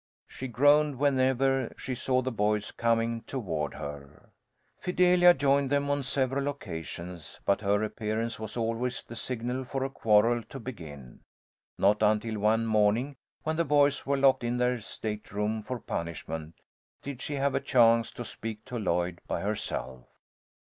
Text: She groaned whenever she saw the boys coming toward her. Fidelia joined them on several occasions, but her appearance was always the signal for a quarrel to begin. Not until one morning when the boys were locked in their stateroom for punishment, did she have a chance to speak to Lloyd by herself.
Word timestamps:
She 0.27 0.47
groaned 0.47 0.95
whenever 0.97 1.71
she 1.77 1.93
saw 1.93 2.23
the 2.23 2.31
boys 2.31 2.71
coming 2.71 3.21
toward 3.21 3.75
her. 3.75 4.31
Fidelia 4.79 5.35
joined 5.35 5.69
them 5.69 5.91
on 5.91 6.01
several 6.01 6.47
occasions, 6.47 7.39
but 7.45 7.61
her 7.61 7.83
appearance 7.83 8.39
was 8.39 8.57
always 8.57 9.03
the 9.03 9.15
signal 9.15 9.63
for 9.63 9.83
a 9.83 9.91
quarrel 9.91 10.41
to 10.45 10.59
begin. 10.59 11.19
Not 11.77 12.01
until 12.01 12.39
one 12.39 12.65
morning 12.65 13.15
when 13.43 13.57
the 13.57 13.63
boys 13.65 14.03
were 14.03 14.17
locked 14.17 14.43
in 14.43 14.57
their 14.57 14.79
stateroom 14.79 15.61
for 15.61 15.79
punishment, 15.79 16.55
did 17.03 17.21
she 17.21 17.35
have 17.35 17.53
a 17.53 17.59
chance 17.61 18.09
to 18.13 18.25
speak 18.25 18.65
to 18.65 18.79
Lloyd 18.79 19.21
by 19.27 19.41
herself. 19.41 20.07